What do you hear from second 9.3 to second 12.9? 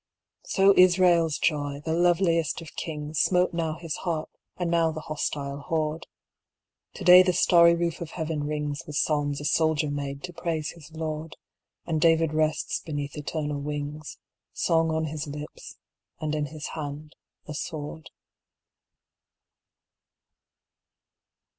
a soldier made to praise his Lord; And David rests